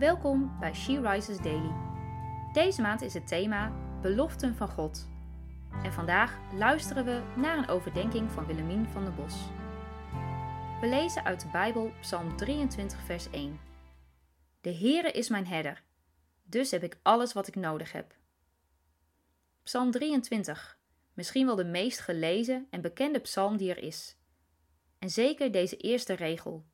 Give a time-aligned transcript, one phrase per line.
[0.00, 1.72] Welkom bij She Rises Daily.
[2.52, 5.08] Deze maand is het thema Beloften van God.
[5.82, 9.34] En vandaag luisteren we naar een overdenking van Willemien van der Bos.
[10.80, 13.60] We lezen uit de Bijbel Psalm 23, vers 1.
[14.60, 15.82] De Heere is mijn herder,
[16.42, 18.16] dus heb ik alles wat ik nodig heb.
[19.62, 20.78] Psalm 23,
[21.14, 24.16] misschien wel de meest gelezen en bekende psalm die er is.
[24.98, 26.64] En zeker deze eerste regel.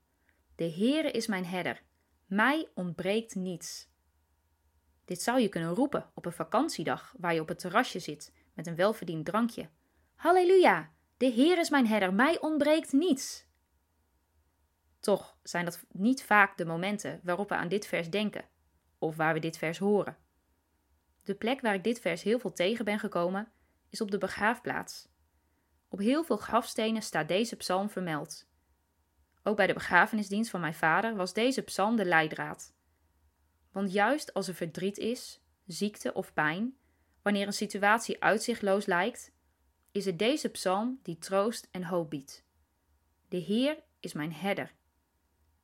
[0.54, 1.82] De Heere is mijn herder,
[2.26, 3.88] mij ontbreekt niets.
[5.04, 8.66] Dit zou je kunnen roepen op een vakantiedag waar je op het terrasje zit met
[8.66, 9.68] een welverdiend drankje.
[10.14, 13.46] Halleluja, de Heer is mijn herder, mij ontbreekt niets.
[15.00, 18.44] Toch zijn dat niet vaak de momenten waarop we aan dit vers denken,
[18.98, 20.16] of waar we dit vers horen.
[21.22, 23.52] De plek waar ik dit vers heel veel tegen ben gekomen,
[23.90, 25.08] is op de begraafplaats.
[25.88, 28.46] Op heel veel grafstenen staat deze psalm vermeld.
[29.46, 32.74] Ook bij de begrafenisdienst van mijn vader was deze psalm de leidraad.
[33.72, 36.76] Want juist als er verdriet is, ziekte of pijn,
[37.22, 39.32] wanneer een situatie uitzichtloos lijkt,
[39.92, 42.44] is het deze psalm die troost en hoop biedt.
[43.28, 44.74] De Heer is mijn herder.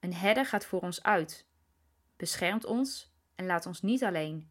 [0.00, 1.46] Een herder gaat voor ons uit,
[2.16, 4.50] beschermt ons en laat ons niet alleen.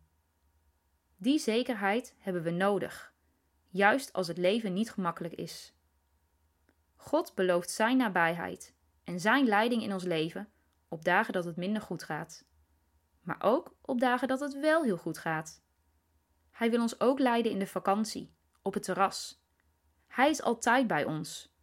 [1.17, 3.13] Die zekerheid hebben we nodig,
[3.67, 5.73] juist als het leven niet gemakkelijk is.
[6.95, 8.79] God belooft Zijn nabijheid
[9.11, 10.49] en Zijn leiding in ons leven
[10.87, 12.45] op dagen dat het minder goed gaat,
[13.21, 15.61] maar ook op dagen dat het wel heel goed gaat.
[16.51, 19.43] Hij wil ons ook leiden in de vakantie, op het terras.
[20.07, 21.53] Hij is altijd bij ons,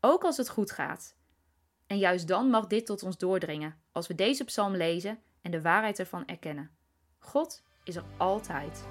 [0.00, 1.16] ook als het goed gaat.
[1.86, 5.62] En juist dan mag dit tot ons doordringen als we deze psalm lezen en de
[5.62, 6.70] waarheid ervan erkennen.
[7.18, 8.84] God is er altijd.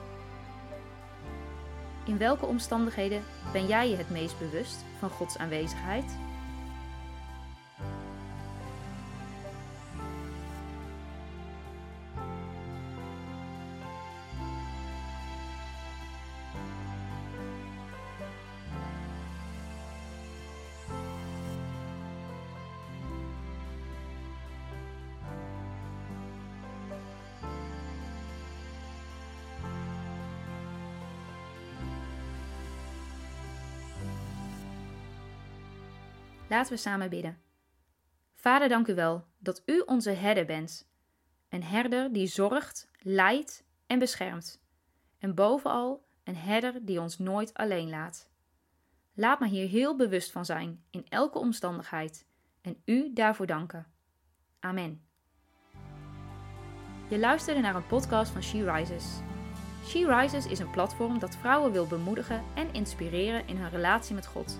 [2.05, 6.17] In welke omstandigheden ben jij je het meest bewust van Gods aanwezigheid?
[36.53, 37.37] Laten we samen bidden.
[38.35, 40.89] Vader, dank u wel dat u onze herder bent.
[41.49, 44.61] Een herder die zorgt, leidt en beschermt.
[45.19, 48.29] En bovenal een herder die ons nooit alleen laat.
[49.13, 52.25] Laat me hier heel bewust van zijn in elke omstandigheid
[52.61, 53.87] en u daarvoor danken.
[54.59, 55.01] Amen.
[57.09, 59.19] Je luisterde naar een podcast van She Rises.
[59.85, 64.27] She Rises is een platform dat vrouwen wil bemoedigen en inspireren in hun relatie met
[64.27, 64.59] God.